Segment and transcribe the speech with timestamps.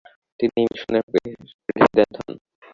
[0.39, 1.03] তিনি মিশনের
[1.65, 2.35] প্রেসিডেন্ট হন।